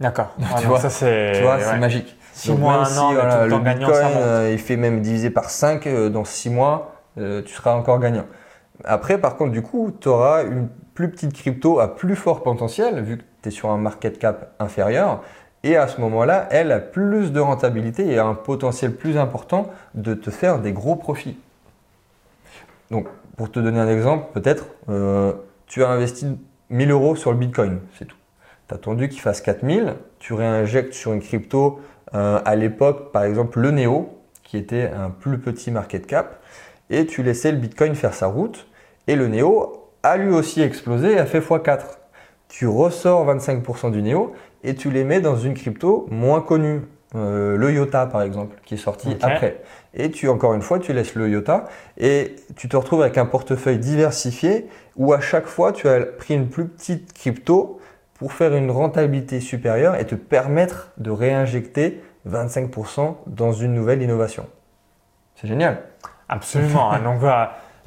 D'accord. 0.00 0.36
tu, 0.60 0.66
vois, 0.66 0.80
ça 0.80 0.90
c'est 0.90 1.42
magique. 1.78 2.14
6 2.34 2.52
mois, 2.52 2.86
un 2.86 2.98
an, 2.98 3.12
le 3.12 3.58
Bitcoin, 3.58 4.08
euh, 4.16 4.50
il 4.52 4.58
fait 4.58 4.76
même 4.76 5.00
diviser 5.00 5.30
par 5.30 5.48
5 5.48 5.88
dans 6.10 6.26
6 6.26 6.50
mois, 6.50 6.94
tu 7.16 7.54
seras 7.54 7.72
encore 7.72 8.00
gagnant. 8.00 8.26
Après, 8.84 9.16
par 9.16 9.36
contre, 9.36 9.52
du 9.52 9.62
coup, 9.62 9.92
tu 9.98 10.08
auras 10.08 10.44
une 10.44 10.68
plus 10.94 11.10
petite 11.10 11.32
crypto 11.32 11.80
à 11.80 11.94
plus 11.96 12.16
fort 12.16 12.42
potentiel, 12.42 13.02
vu 13.02 13.16
que 13.16 13.22
tu 13.42 13.48
es 13.48 13.50
sur 13.50 13.70
un 13.70 13.78
market 13.78 14.18
cap 14.18 14.52
inférieur. 14.58 15.22
Et 15.62 15.76
à 15.76 15.88
ce 15.88 16.00
moment-là, 16.00 16.48
elle 16.50 16.72
a 16.72 16.80
plus 16.80 17.32
de 17.32 17.40
rentabilité 17.40 18.06
et 18.06 18.18
un 18.18 18.34
potentiel 18.34 18.94
plus 18.94 19.18
important 19.18 19.70
de 19.94 20.14
te 20.14 20.30
faire 20.30 20.58
des 20.58 20.72
gros 20.72 20.96
profits. 20.96 21.38
Donc, 22.90 23.06
pour 23.36 23.50
te 23.50 23.60
donner 23.60 23.78
un 23.78 23.88
exemple, 23.88 24.26
peut-être, 24.32 24.66
euh, 24.88 25.32
tu 25.66 25.84
as 25.84 25.90
investi 25.90 26.38
1000 26.70 26.90
euros 26.90 27.14
sur 27.14 27.30
le 27.30 27.38
Bitcoin, 27.38 27.80
c'est 27.98 28.06
tout. 28.06 28.16
Tu 28.68 28.74
as 28.74 28.76
attendu 28.76 29.08
qu'il 29.08 29.20
fasse 29.20 29.40
4000, 29.40 29.94
tu 30.18 30.34
réinjectes 30.34 30.94
sur 30.94 31.12
une 31.12 31.20
crypto 31.20 31.80
euh, 32.14 32.40
à 32.44 32.56
l'époque, 32.56 33.12
par 33.12 33.24
exemple 33.24 33.60
le 33.60 33.70
Neo, 33.70 34.18
qui 34.42 34.56
était 34.56 34.90
un 34.90 35.10
plus 35.10 35.38
petit 35.38 35.70
market 35.70 36.06
cap, 36.06 36.42
et 36.88 37.06
tu 37.06 37.22
laissais 37.22 37.52
le 37.52 37.58
Bitcoin 37.58 37.94
faire 37.94 38.14
sa 38.14 38.26
route, 38.26 38.66
et 39.06 39.14
le 39.14 39.28
Neo 39.28 39.90
a 40.02 40.16
lui 40.16 40.32
aussi 40.32 40.62
explosé 40.62 41.12
et 41.12 41.18
a 41.18 41.26
fait 41.26 41.40
x4. 41.40 41.99
Tu 42.50 42.66
ressors 42.66 43.26
25% 43.26 43.90
du 43.90 44.02
Neo 44.02 44.34
et 44.62 44.74
tu 44.74 44.90
les 44.90 45.04
mets 45.04 45.20
dans 45.20 45.36
une 45.36 45.54
crypto 45.54 46.06
moins 46.10 46.42
connue 46.42 46.82
le 47.14 47.72
IOTA 47.72 48.06
par 48.06 48.22
exemple, 48.22 48.56
qui 48.64 48.74
est 48.74 48.76
sorti 48.76 49.16
après. 49.22 49.62
Et 49.94 50.10
tu, 50.10 50.28
encore 50.28 50.54
une 50.54 50.62
fois, 50.62 50.78
tu 50.78 50.92
laisses 50.92 51.14
le 51.14 51.28
IOTA 51.28 51.64
et 51.96 52.36
tu 52.56 52.68
te 52.68 52.76
retrouves 52.76 53.02
avec 53.02 53.18
un 53.18 53.26
portefeuille 53.26 53.78
diversifié 53.78 54.68
où 54.96 55.12
à 55.12 55.20
chaque 55.20 55.46
fois, 55.46 55.72
tu 55.72 55.88
as 55.88 56.00
pris 56.00 56.34
une 56.34 56.48
plus 56.48 56.66
petite 56.66 57.12
crypto 57.12 57.80
pour 58.14 58.32
faire 58.32 58.54
une 58.54 58.70
rentabilité 58.70 59.40
supérieure 59.40 59.94
et 59.94 60.06
te 60.06 60.14
permettre 60.14 60.92
de 60.98 61.10
réinjecter 61.10 62.02
25% 62.28 63.16
dans 63.26 63.52
une 63.52 63.72
nouvelle 63.72 64.02
innovation. 64.02 64.46
C'est 65.36 65.48
génial. 65.48 65.82
Absolument. 66.28 66.92
Donc, 67.04 67.22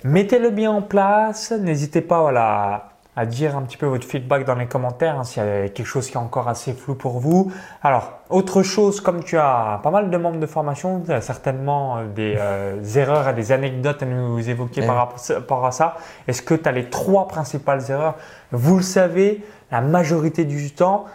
mettez-le 0.04 0.50
bien 0.50 0.72
en 0.72 0.82
place. 0.82 1.52
N'hésitez 1.52 2.02
pas 2.02 2.22
voilà, 2.22 2.93
à 3.16 3.26
dire 3.26 3.56
un 3.56 3.62
petit 3.62 3.78
peu 3.78 3.86
votre 3.86 4.08
feedback 4.08 4.46
dans 4.46 4.56
les 4.56 4.66
commentaires 4.66 5.20
hein, 5.20 5.24
s'il 5.24 5.44
y 5.44 5.46
a 5.46 5.70
quelque 5.70 5.86
chose 5.86 6.08
qui 6.08 6.14
est 6.14 6.20
encore 6.20 6.48
assez 6.48 6.74
flou 6.74 6.96
pour 6.96 7.20
vous. 7.20 7.52
Alors, 7.84 8.20
autre 8.30 8.64
chose, 8.64 9.02
comme 9.02 9.24
tu 9.24 9.38
as 9.38 9.80
pas 9.84 9.92
mal 9.92 10.10
de 10.10 10.18
membres 10.18 10.40
de 10.40 10.46
formation, 10.48 11.02
tu 11.02 11.12
as 11.12 11.22
certainement 11.22 11.98
euh, 11.98 12.08
des 12.08 12.36
euh, 12.38 12.84
erreurs 12.96 13.30
et 13.30 13.34
des 13.34 13.52
anecdotes 13.52 14.02
à 14.02 14.06
nous 14.06 14.50
évoquer 14.50 14.86
par 14.86 14.96
rapport 14.96 15.66
à 15.66 15.72
ça. 15.72 15.98
Est-ce 16.28 16.42
que 16.42 16.56
tu 16.56 16.68
as 16.68 16.72
les 16.72 16.90
trois 16.90 17.28
principales 17.28 17.84
erreurs? 17.90 18.16
Vous 18.52 18.78
le 18.78 18.84
savez, 18.84 19.44
la 19.72 19.82
majorité 19.82 20.46
du 20.46 20.72
temps, 20.72 21.06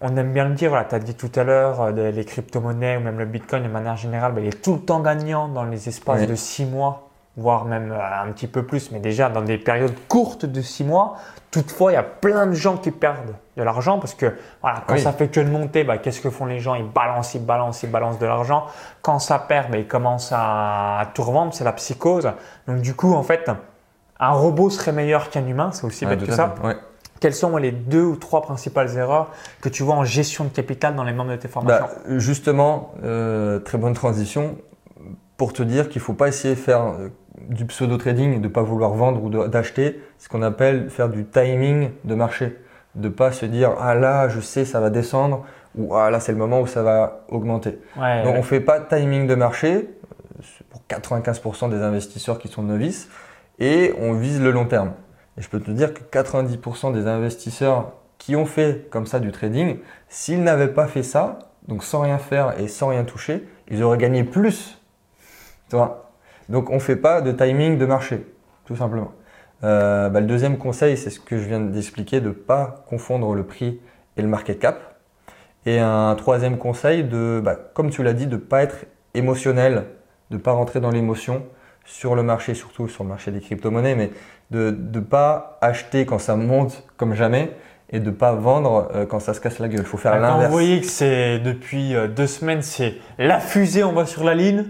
on 0.00 0.16
aime 0.16 0.32
bien 0.32 0.48
le 0.48 0.54
dire, 0.54 0.70
voilà, 0.70 0.84
tu 0.84 0.94
as 0.94 1.00
dit 1.00 1.14
tout 1.14 1.32
à 1.34 1.42
l'heure, 1.42 1.80
euh, 1.82 2.10
les 2.12 2.24
crypto-monnaies 2.24 2.96
ou 2.96 3.00
même 3.00 3.18
le 3.18 3.26
Bitcoin 3.26 3.64
de 3.64 3.68
manière 3.68 3.96
générale, 3.96 4.32
ben, 4.32 4.44
il 4.44 4.48
est 4.48 4.62
tout 4.62 4.74
le 4.74 4.80
temps 4.80 5.00
gagnant 5.00 5.48
dans 5.48 5.64
les 5.64 5.88
espaces 5.88 6.26
de 6.26 6.34
six 6.36 6.64
mois 6.64 7.09
voire 7.40 7.64
même 7.64 7.92
euh, 7.92 8.22
un 8.22 8.30
petit 8.32 8.46
peu 8.46 8.64
plus, 8.64 8.90
mais 8.92 9.00
déjà 9.00 9.28
dans 9.28 9.42
des 9.42 9.58
périodes 9.58 9.94
courtes 10.08 10.44
de 10.46 10.60
six 10.60 10.84
mois. 10.84 11.16
Toutefois, 11.50 11.90
il 11.90 11.94
y 11.94 11.98
a 11.98 12.04
plein 12.04 12.46
de 12.46 12.52
gens 12.52 12.76
qui 12.76 12.92
perdent 12.92 13.34
de 13.56 13.62
l'argent 13.62 13.98
parce 13.98 14.14
que 14.14 14.36
voilà, 14.60 14.84
quand 14.86 14.96
ça 14.98 15.12
fait 15.12 15.28
que 15.28 15.40
de 15.40 15.50
monter, 15.50 15.82
bah, 15.82 15.98
qu'est-ce 15.98 16.20
que 16.20 16.30
font 16.30 16.46
les 16.46 16.60
gens? 16.60 16.76
Ils 16.76 16.88
balancent, 16.88 17.34
ils 17.34 17.44
balancent, 17.44 17.82
ils 17.82 17.90
balancent 17.90 18.20
de 18.20 18.26
l'argent. 18.26 18.66
Quand 19.02 19.18
ça 19.18 19.40
perd, 19.40 19.70
bah, 19.70 19.78
ils 19.78 19.88
commencent 19.88 20.32
à, 20.32 21.10
tout 21.14 21.22
revendre, 21.22 21.52
c'est 21.52 21.64
la 21.64 21.72
psychose. 21.72 22.30
Donc 22.68 22.82
du 22.82 22.94
coup, 22.94 23.14
en 23.14 23.24
fait, 23.24 23.50
un 24.20 24.30
robot 24.30 24.70
serait 24.70 24.92
meilleur 24.92 25.30
qu'un 25.30 25.46
humain, 25.46 25.70
c'est 25.72 25.84
aussi 25.84 26.06
bête 26.06 26.24
que 26.24 26.32
ça. 26.32 26.54
Quelles 27.18 27.34
sont 27.34 27.56
les 27.58 27.72
deux 27.72 28.04
ou 28.04 28.16
trois 28.16 28.40
principales 28.40 28.96
erreurs 28.96 29.30
que 29.60 29.68
tu 29.68 29.82
vois 29.82 29.94
en 29.94 30.04
gestion 30.04 30.44
de 30.44 30.48
capital 30.48 30.94
dans 30.94 31.04
les 31.04 31.12
membres 31.12 31.32
de 31.32 31.36
tes 31.36 31.48
formations? 31.48 31.84
Bah, 31.84 32.16
Justement, 32.16 32.94
euh, 33.02 33.58
très 33.58 33.76
bonne 33.76 33.92
transition 33.92 34.56
pour 35.40 35.54
te 35.54 35.62
dire 35.62 35.88
qu'il 35.88 36.00
ne 36.00 36.04
faut 36.04 36.12
pas 36.12 36.28
essayer 36.28 36.54
de 36.54 36.60
faire 36.60 36.82
euh, 36.82 37.08
du 37.48 37.64
pseudo-trading, 37.66 38.36
de 38.36 38.44
ne 38.44 38.48
pas 38.48 38.62
vouloir 38.62 38.92
vendre 38.92 39.22
ou 39.22 39.30
d'acheter, 39.48 40.02
ce 40.18 40.28
qu'on 40.28 40.42
appelle 40.42 40.90
faire 40.90 41.08
du 41.08 41.24
timing 41.24 41.90
de 42.04 42.14
marché. 42.14 42.58
De 42.94 43.08
ne 43.08 43.12
pas 43.12 43.30
se 43.32 43.46
dire 43.46 43.72
ah 43.78 43.94
là 43.94 44.28
je 44.28 44.40
sais 44.40 44.64
ça 44.64 44.80
va 44.80 44.90
descendre 44.90 45.44
ou 45.76 45.94
ah 45.94 46.10
là 46.10 46.18
c'est 46.18 46.32
le 46.32 46.38
moment 46.38 46.60
où 46.60 46.66
ça 46.66 46.82
va 46.82 47.24
augmenter. 47.28 47.78
Donc 48.24 48.34
on 48.34 48.38
ne 48.38 48.42
fait 48.42 48.60
pas 48.60 48.80
de 48.80 48.88
timing 48.88 49.26
de 49.26 49.34
marché 49.34 49.88
pour 50.70 50.82
95% 50.88 51.70
des 51.70 51.82
investisseurs 51.82 52.38
qui 52.38 52.48
sont 52.48 52.62
novices 52.62 53.08
et 53.60 53.94
on 53.98 54.14
vise 54.14 54.40
le 54.40 54.50
long 54.50 54.64
terme. 54.64 54.92
Et 55.38 55.42
je 55.42 55.48
peux 55.48 55.60
te 55.60 55.70
dire 55.70 55.94
que 55.94 56.00
90% 56.00 56.92
des 56.92 57.06
investisseurs 57.06 57.92
qui 58.18 58.34
ont 58.36 58.46
fait 58.46 58.88
comme 58.90 59.06
ça 59.06 59.20
du 59.20 59.30
trading, 59.30 59.78
s'ils 60.08 60.42
n'avaient 60.42 60.68
pas 60.68 60.86
fait 60.86 61.02
ça, 61.02 61.38
donc 61.68 61.84
sans 61.84 62.00
rien 62.00 62.18
faire 62.18 62.58
et 62.60 62.68
sans 62.68 62.88
rien 62.88 63.04
toucher, 63.04 63.46
ils 63.68 63.82
auraient 63.82 63.98
gagné 63.98 64.24
plus. 64.24 64.78
Tu 65.68 65.76
vois? 65.76 66.09
Donc 66.50 66.70
on 66.70 66.74
ne 66.74 66.80
fait 66.80 66.96
pas 66.96 67.20
de 67.20 67.32
timing 67.32 67.78
de 67.78 67.86
marché, 67.86 68.26
tout 68.66 68.76
simplement. 68.76 69.12
Euh, 69.62 70.08
bah, 70.08 70.20
le 70.20 70.26
deuxième 70.26 70.58
conseil, 70.58 70.96
c'est 70.96 71.10
ce 71.10 71.20
que 71.20 71.38
je 71.38 71.46
viens 71.46 71.60
d'expliquer, 71.60 72.20
de 72.20 72.28
ne 72.28 72.34
pas 72.34 72.84
confondre 72.88 73.34
le 73.34 73.44
prix 73.44 73.80
et 74.16 74.22
le 74.22 74.28
market 74.28 74.58
cap. 74.58 74.96
Et 75.66 75.78
un 75.78 76.14
troisième 76.16 76.58
conseil, 76.58 77.04
de, 77.04 77.40
bah, 77.44 77.56
comme 77.74 77.90
tu 77.90 78.02
l'as 78.02 78.14
dit, 78.14 78.26
de 78.26 78.36
ne 78.36 78.40
pas 78.40 78.62
être 78.62 78.86
émotionnel, 79.14 79.84
de 80.30 80.36
ne 80.36 80.40
pas 80.40 80.52
rentrer 80.52 80.80
dans 80.80 80.90
l'émotion 80.90 81.44
sur 81.84 82.14
le 82.14 82.22
marché, 82.22 82.54
surtout 82.54 82.88
sur 82.88 83.04
le 83.04 83.10
marché 83.10 83.30
des 83.30 83.40
crypto-monnaies, 83.40 83.94
mais 83.94 84.10
de 84.50 84.70
ne 84.70 85.00
pas 85.00 85.58
acheter 85.60 86.06
quand 86.06 86.18
ça 86.18 86.36
monte 86.36 86.84
comme 86.96 87.14
jamais 87.14 87.52
et 87.90 88.00
de 88.00 88.06
ne 88.06 88.14
pas 88.14 88.32
vendre 88.32 88.90
euh, 88.94 89.06
quand 89.06 89.20
ça 89.20 89.34
se 89.34 89.40
casse 89.40 89.58
la 89.58 89.68
gueule. 89.68 89.80
Il 89.80 89.86
faut 89.86 89.98
faire 89.98 90.18
l'inverse. 90.18 90.46
Vous 90.46 90.52
voyez 90.52 90.80
que 90.80 90.86
c'est 90.86 91.38
depuis 91.40 91.94
euh, 91.94 92.06
deux 92.06 92.26
semaines, 92.26 92.62
c'est 92.62 92.94
la 93.18 93.40
fusée, 93.40 93.84
on 93.84 93.92
va 93.92 94.06
sur 94.06 94.24
la 94.24 94.34
ligne. 94.34 94.66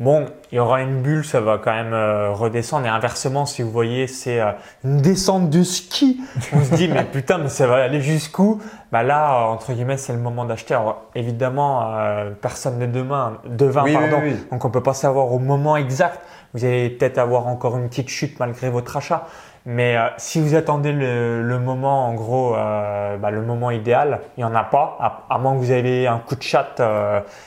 Bon, 0.00 0.26
il 0.50 0.56
y 0.56 0.58
aura 0.58 0.82
une 0.82 1.02
bulle, 1.02 1.24
ça 1.24 1.40
va 1.40 1.56
quand 1.56 1.72
même 1.72 1.92
euh, 1.92 2.32
redescendre. 2.32 2.84
Et 2.84 2.88
inversement, 2.88 3.46
si 3.46 3.62
vous 3.62 3.70
voyez, 3.70 4.08
c'est 4.08 4.40
euh, 4.40 4.50
une 4.82 5.00
descente 5.00 5.50
de 5.50 5.62
ski. 5.62 6.20
On 6.52 6.64
se 6.64 6.74
dit, 6.74 6.88
mais 6.88 7.04
putain, 7.04 7.38
mais 7.38 7.48
ça 7.48 7.68
va 7.68 7.76
aller 7.76 8.00
jusqu'où? 8.00 8.60
Bah 8.90 9.04
là, 9.04 9.34
euh, 9.34 9.52
entre 9.52 9.72
guillemets, 9.72 9.96
c'est 9.96 10.12
le 10.12 10.18
moment 10.18 10.46
d'acheter. 10.46 10.74
Alors 10.74 11.02
évidemment, 11.14 11.94
personne 12.40 12.78
n'est 12.78 12.88
demain, 12.88 13.38
devin, 13.44 13.84
pardon. 13.84 14.20
Donc 14.50 14.64
on 14.64 14.70
peut 14.70 14.82
pas 14.82 14.94
savoir 14.94 15.32
au 15.32 15.38
moment 15.38 15.76
exact. 15.76 16.20
Vous 16.54 16.64
allez 16.64 16.90
peut-être 16.90 17.18
avoir 17.18 17.46
encore 17.46 17.76
une 17.76 17.88
petite 17.88 18.08
chute 18.08 18.40
malgré 18.40 18.70
votre 18.70 18.96
achat. 18.96 19.28
Mais 19.64 19.96
si 20.18 20.40
vous 20.40 20.56
attendez 20.56 20.92
le, 20.92 21.58
moment, 21.58 22.08
en 22.08 22.14
gros, 22.14 22.52
bah, 22.52 23.30
le 23.30 23.42
moment 23.42 23.70
idéal, 23.70 24.20
il 24.36 24.40
n'y 24.40 24.44
en 24.44 24.54
a 24.54 24.64
pas, 24.64 24.96
à, 25.00 25.34
à, 25.34 25.38
moins 25.38 25.54
que 25.54 25.58
vous 25.58 25.72
ayez 25.72 26.06
un 26.06 26.18
coup 26.18 26.36
de 26.36 26.42
chat 26.42 26.80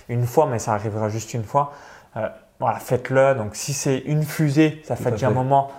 une 0.09 0.25
fois, 0.25 0.47
mais 0.49 0.59
ça 0.59 0.73
arrivera 0.73 1.09
juste 1.09 1.33
une 1.33 1.43
fois. 1.43 1.73
Euh, 2.17 2.27
voilà, 2.59 2.79
faites-le. 2.79 3.35
Donc, 3.35 3.55
si 3.55 3.73
c'est 3.73 3.99
une 3.99 4.23
fusée, 4.23 4.81
ça 4.83 4.95
fait 4.95 5.11
déjà 5.11 5.27
un 5.27 5.31
moment. 5.31 5.71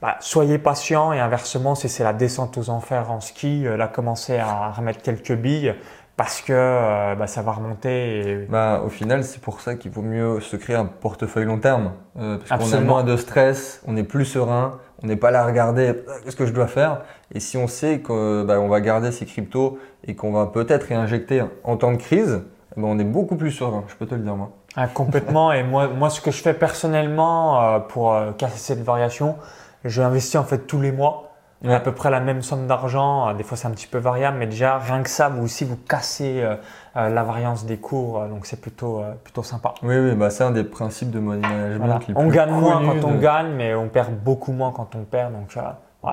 Bah, 0.00 0.16
soyez 0.20 0.58
patient 0.58 1.12
et 1.12 1.20
inversement, 1.20 1.74
si 1.74 1.88
c'est 1.88 2.04
la 2.04 2.12
descente 2.12 2.56
aux 2.58 2.70
enfers 2.70 3.10
en 3.10 3.20
ski, 3.20 3.66
euh, 3.66 3.76
là, 3.76 3.88
commencez 3.88 4.38
à 4.38 4.70
remettre 4.70 5.02
quelques 5.02 5.32
billes 5.32 5.74
parce 6.16 6.40
que 6.40 6.52
euh, 6.52 7.14
bah, 7.14 7.26
ça 7.26 7.42
va 7.42 7.52
remonter. 7.52 8.46
Bah, 8.48 8.82
au 8.84 8.88
final, 8.88 9.24
c'est 9.24 9.40
pour 9.40 9.60
ça 9.60 9.74
qu'il 9.74 9.90
vaut 9.90 10.02
mieux 10.02 10.40
se 10.40 10.56
créer 10.56 10.76
un 10.76 10.84
portefeuille 10.84 11.46
long 11.46 11.58
terme. 11.58 11.92
parce 12.14 12.70
qu'on 12.70 12.76
a 12.76 12.80
moins 12.80 13.04
de 13.04 13.16
stress, 13.16 13.82
on 13.86 13.96
est 13.96 14.04
plus 14.04 14.26
serein, 14.26 14.78
on 15.02 15.06
n'est 15.08 15.16
pas 15.16 15.30
là 15.30 15.42
à 15.42 15.46
regarder 15.46 15.94
qu'est-ce 16.24 16.36
que 16.36 16.46
je 16.46 16.52
dois 16.52 16.68
faire? 16.68 17.02
Et 17.34 17.40
si 17.40 17.56
on 17.56 17.66
sait 17.66 18.00
qu'on 18.00 18.44
bah, 18.44 18.58
va 18.58 18.80
garder 18.80 19.10
ces 19.12 19.26
cryptos 19.26 19.78
et 20.04 20.14
qu'on 20.14 20.32
va 20.32 20.46
peut-être 20.46 20.84
réinjecter 20.84 21.42
en 21.64 21.76
temps 21.76 21.92
de 21.92 21.98
crise, 21.98 22.42
eh 22.76 22.80
ben, 22.80 22.86
on 22.86 22.98
est 22.98 23.04
beaucoup 23.04 23.36
plus 23.36 23.50
serein, 23.50 23.84
je 23.88 23.94
peux 23.96 24.06
te 24.06 24.14
le 24.14 24.20
dire 24.20 24.36
moi. 24.36 24.52
Ah, 24.76 24.88
complètement. 24.88 25.52
Et 25.52 25.62
moi, 25.62 25.88
moi, 25.88 26.10
ce 26.10 26.20
que 26.20 26.30
je 26.30 26.42
fais 26.42 26.52
personnellement 26.52 27.62
euh, 27.62 27.78
pour 27.78 28.12
euh, 28.12 28.32
casser 28.32 28.58
cette 28.58 28.82
variation, 28.82 29.36
je 29.84 30.02
investis 30.02 30.36
en 30.36 30.44
fait 30.44 30.66
tous 30.66 30.80
les 30.80 30.92
mois 30.92 31.22
à 31.66 31.80
peu 31.80 31.90
près 31.90 32.10
la 32.10 32.20
même 32.20 32.42
somme 32.42 32.66
d'argent. 32.66 33.30
Euh, 33.30 33.34
des 33.34 33.42
fois, 33.42 33.56
c'est 33.56 33.66
un 33.66 33.70
petit 33.70 33.86
peu 33.86 33.98
variable, 33.98 34.36
mais 34.38 34.46
déjà, 34.46 34.78
rien 34.78 35.02
que 35.02 35.08
ça, 35.08 35.30
vous 35.30 35.42
aussi, 35.44 35.64
vous 35.64 35.76
cassez 35.76 36.44
la 36.94 37.22
variance 37.22 37.64
des 37.64 37.78
cours. 37.78 38.24
donc, 38.26 38.46
c'est 38.46 38.60
plutôt, 38.60 39.02
plutôt 39.24 39.42
sympa. 39.42 39.74
Oui, 39.82 39.96
oui 39.98 40.14
bah, 40.14 40.30
c'est 40.30 40.44
un 40.44 40.50
des 40.50 40.64
principes 40.64 41.10
de 41.10 41.18
money 41.18 41.40
management. 41.48 42.14
on 42.14 42.28
gagne 42.28 42.50
moins 42.50 42.82
quand 42.84 43.08
on 43.08 43.14
gagne, 43.14 43.52
mais 43.56 43.74
on 43.74 43.88
perd 43.88 44.12
beaucoup 44.12 44.52
moins 44.52 44.72
quand 44.72 44.94
on 44.94 45.04
perd. 45.04 45.32
Donc, 45.32 45.56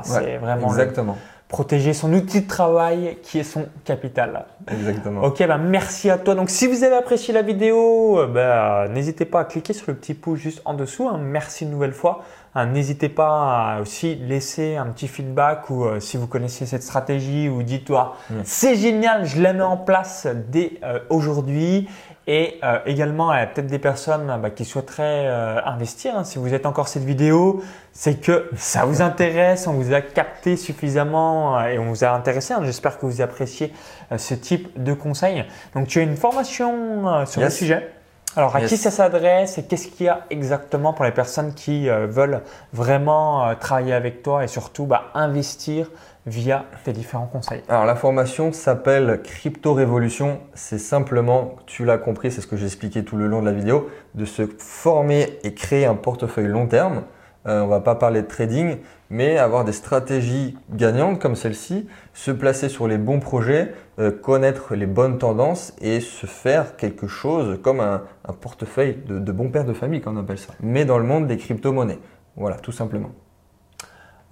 c'est 0.04 0.38
vraiment. 0.38 0.68
Exactement 0.68 1.18
protéger 1.54 1.94
son 1.94 2.12
outil 2.14 2.42
de 2.42 2.48
travail 2.48 3.20
qui 3.22 3.38
est 3.38 3.44
son 3.44 3.68
capital. 3.86 4.46
Exactement. 4.72 5.22
Ok, 5.22 5.46
bah 5.48 5.60
merci 5.60 6.10
à 6.10 6.18
toi. 6.18 6.34
Donc 6.34 6.50
si 6.50 6.66
vous 6.66 6.84
avez 6.84 6.96
apprécié 6.96 7.32
la 7.32 7.44
vidéo, 7.44 8.26
bah, 8.28 8.88
n'hésitez 8.90 9.26
pas 9.26 9.42
à 9.42 9.46
cliquer 9.46 9.74
sur 9.74 9.86
le 9.90 9.94
petit 9.94 10.16
pouce 10.16 10.40
juste 10.40 10.64
en 10.66 10.74
dessous. 10.74 11.08
Hein. 11.08 11.20
Merci 11.22 11.66
une 11.66 11.70
nouvelle 11.70 11.94
fois. 11.94 12.24
Hein, 12.56 12.68
n'hésitez 12.68 13.10
pas 13.10 13.78
à 13.78 13.82
aussi 13.82 14.14
laisser 14.16 14.76
un 14.76 14.86
petit 14.86 15.08
feedback 15.08 15.72
ou 15.72 15.86
euh, 15.86 16.00
si 16.00 16.18
vous 16.18 16.28
connaissez 16.28 16.68
cette 16.68 16.84
stratégie 16.84 17.50
ou 17.50 17.64
dites-toi 17.64 18.16
mm. 18.30 18.36
c'est 18.44 18.76
génial, 18.76 19.26
je 19.26 19.42
la 19.42 19.54
mets 19.54 19.64
en 19.64 19.78
place 19.78 20.28
dès 20.50 20.74
euh, 20.84 21.00
aujourd'hui. 21.10 21.90
Et 22.26 22.60
euh, 22.64 22.80
également, 22.86 23.34
il 23.34 23.40
y 23.40 23.42
a 23.42 23.48
peut-être 23.48 23.68
des 23.68 23.80
personnes 23.80 24.40
bah, 24.42 24.50
qui 24.50 24.64
souhaiteraient 24.64 25.28
investir. 25.66 26.16
Hein. 26.16 26.24
Si 26.24 26.40
vous 26.40 26.54
êtes 26.54 26.66
encore 26.66 26.88
cette 26.88 27.04
vidéo, 27.04 27.62
c'est 27.92 28.22
que 28.22 28.50
ça 28.56 28.86
vous 28.86 29.02
intéresse, 29.10 29.68
on 29.68 29.74
vous 29.74 29.92
a 29.92 30.00
capté 30.00 30.56
suffisamment 30.56 31.62
et 31.66 31.80
on 31.80 31.86
vous 31.86 32.06
a 32.06 32.12
intéressé. 32.12 32.54
Hein. 32.54 32.62
J'espère 32.64 32.98
que 32.98 33.06
vous 33.06 33.22
appréciez 33.22 33.74
ce 34.16 34.36
type 34.36 34.82
de 34.82 34.94
conseils. 34.94 35.44
Donc, 35.76 35.88
tu 35.88 36.00
as 36.00 36.04
une 36.04 36.16
formation 36.16 37.26
sur 37.26 37.42
le 37.42 37.50
sujet? 37.50 37.90
Alors, 38.36 38.56
à 38.56 38.62
qui 38.62 38.78
ça 38.78 38.90
s'adresse 38.90 39.58
et 39.58 39.64
qu'est-ce 39.64 39.88
qu'il 39.88 40.08
y 40.08 40.10
a 40.10 40.26
exactement 40.30 40.94
pour 40.94 41.06
les 41.06 41.12
personnes 41.12 41.54
qui 41.54 41.90
euh, 41.90 42.08
veulent 42.08 42.42
vraiment 42.74 43.48
euh, 43.48 43.54
travailler 43.54 43.94
avec 43.94 44.24
toi 44.24 44.44
et 44.44 44.48
surtout 44.48 44.86
bah, 44.86 45.12
investir 45.14 45.92
via 46.26 46.66
tes 46.84 46.94
différents 46.94 47.28
conseils? 47.28 47.62
Alors, 47.70 47.86
la 47.86 47.96
formation 47.96 48.52
s'appelle 48.52 49.22
Crypto 49.24 49.74
Révolution. 49.74 50.40
C'est 50.56 50.80
simplement, 50.80 51.56
tu 51.68 51.86
l'as 51.86 52.00
compris, 52.00 52.32
c'est 52.32 52.42
ce 52.42 52.48
que 52.48 52.58
j'ai 52.58 52.66
expliqué 52.66 53.04
tout 53.04 53.18
le 53.18 53.28
long 53.28 53.42
de 53.42 53.46
la 53.46 53.52
vidéo, 53.52 53.90
de 54.16 54.26
se 54.26 54.48
former 54.58 55.40
et 55.44 55.54
créer 55.54 55.86
un 55.86 55.96
portefeuille 55.96 56.48
long 56.48 56.66
terme. 56.66 57.04
Euh, 57.46 57.62
on 57.62 57.68
va 57.68 57.82
pas 57.82 57.96
parler 57.96 58.22
de 58.22 58.28
trading, 58.28 58.78
mais 59.10 59.38
avoir 59.38 59.66
des 59.66 59.74
stratégies 59.74 60.58
gagnantes 60.72 61.20
comme 61.20 61.36
celle-ci, 61.36 61.88
se 62.14 62.32
placer 62.32 62.70
sur 62.70 62.88
les 62.88 62.98
bons 62.98 63.20
projets, 63.20 63.74
euh, 64.00 64.12
connaître 64.12 64.76
les 64.76 64.86
bonnes 64.86 65.18
tendances 65.18 65.74
et 65.82 66.00
se 66.00 66.26
faire 66.26 66.78
quelque 66.78 67.08
chose 67.08 67.60
comme 67.62 67.80
un, 67.80 68.04
portefeuille 68.42 68.98
de, 69.06 69.32
bon 69.32 69.50
père 69.50 69.66
de 69.66 69.74
famille, 69.74 70.02
qu'on 70.02 70.18
appelle 70.18 70.38
ça, 70.38 70.54
mais 70.62 70.86
dans 70.86 70.98
le 70.98 71.04
monde 71.04 71.28
des 71.28 71.38
crypto-monnaies. 71.38 72.00
Voilà, 72.36 72.58
tout 72.58 72.72
simplement. 72.72 73.12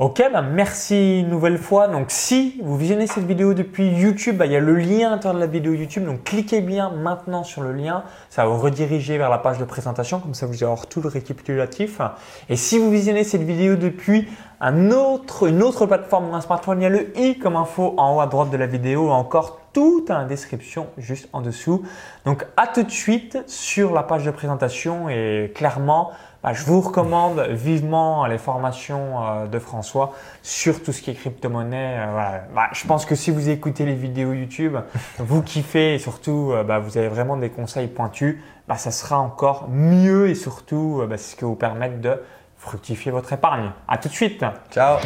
Ok, 0.02 0.20
bah 0.34 0.42
merci 0.42 1.20
une 1.20 1.30
nouvelle 1.30 1.60
fois. 1.60 1.88
Donc 1.88 2.06
si 2.08 2.60
vous 2.64 2.76
visionnez 2.76 3.06
cette 3.06 3.28
vidéo 3.28 3.54
depuis 3.54 3.88
YouTube, 3.88 4.36
bah, 4.36 4.48
il 4.48 4.52
y 4.52 4.56
a 4.56 4.60
le 4.60 4.74
lien 4.74 5.10
à 5.10 5.12
l'intérieur 5.12 5.36
de 5.36 5.40
la 5.40 5.46
vidéo 5.46 5.74
YouTube. 5.74 6.06
Donc 6.06 6.24
cliquez 6.24 6.62
bien 6.62 6.90
maintenant 6.90 7.44
sur 7.44 7.62
le 7.62 7.72
lien. 7.72 8.04
Ça 8.32 8.44
va 8.44 8.50
vous 8.50 8.60
rediriger 8.60 9.20
vers 9.20 9.30
la 9.30 9.38
page 9.38 9.60
de 9.60 9.64
présentation. 9.64 10.20
Comme 10.20 10.34
ça, 10.34 10.48
vous 10.48 10.56
allez 10.56 10.64
avoir 10.64 10.88
tout 10.88 11.02
le 11.02 11.08
récapitulatif. 11.08 12.02
Et 12.50 12.56
si 12.56 12.80
vous 12.80 12.90
visionnez 12.90 13.24
cette 13.24 13.44
vidéo 13.44 13.76
depuis 13.76 14.28
un 14.62 14.92
autre, 14.92 15.48
une 15.48 15.64
autre 15.64 15.88
plateforme 15.88 16.30
ou 16.30 16.36
un 16.36 16.42
smartphone, 16.42 16.80
il 16.80 16.84
y 16.84 16.86
a 16.86 16.90
le 16.90 17.18
i 17.18 17.40
comme 17.40 17.56
info 17.56 17.96
en 17.98 18.16
haut 18.16 18.22
à 18.22 18.28
droite 18.28 18.52
de 18.52 18.58
la 18.58 18.68
vidéo. 18.68 19.10
Encore 19.10 19.60
tout 19.74 20.06
dans 20.08 20.20
la 20.20 20.26
description 20.26 20.88
juste 20.98 21.28
en 21.34 21.42
dessous. 21.42 21.84
Donc 22.26 22.46
à 22.58 22.68
tout 22.68 22.84
de 22.84 22.92
suite 22.92 23.40
sur 23.48 23.92
la 23.92 24.04
page 24.04 24.24
de 24.24 24.32
présentation 24.32 25.10
et 25.10 25.52
clairement, 25.56 26.12
bah, 26.44 26.54
je 26.54 26.64
vous 26.64 26.82
recommande 26.82 27.40
vivement 27.50 28.26
les 28.26 28.38
formations 28.38 29.24
euh, 29.24 29.48
de 29.48 29.58
François 29.58 30.14
sur 30.44 30.84
tout 30.84 30.92
ce 30.92 31.02
qui 31.02 31.10
est 31.10 31.16
crypto-monnaie. 31.16 31.98
Euh, 32.00 32.38
bah, 32.54 32.70
je 32.74 32.86
pense 32.86 33.06
que 33.06 33.16
si 33.16 33.32
vous 33.32 33.50
écoutez 33.50 33.86
les 33.86 33.96
vidéos 33.96 34.34
YouTube, 34.34 34.78
vous 35.20 35.42
kiffez 35.42 35.96
et 35.96 36.00
surtout 36.00 36.52
euh, 36.52 36.64
bah, 36.64 36.80
vous 36.80 36.98
avez 36.98 37.08
vraiment 37.08 37.38
des 37.38 37.50
conseils 37.50 37.88
pointus, 37.88 38.38
ça 38.78 38.92
sera 38.92 39.20
encore 39.20 39.68
mieux 39.70 40.30
et 40.30 40.36
surtout 40.36 41.04
c'est 41.10 41.18
ce 41.18 41.36
qui 41.36 41.44
vous 41.44 41.56
permettre 41.56 42.00
de 42.00 42.22
fructifier 42.62 43.12
votre 43.12 43.34
épargne. 43.34 43.72
À 43.88 43.98
tout 43.98 44.08
de 44.08 44.14
suite. 44.14 44.46
Ciao. 44.72 45.00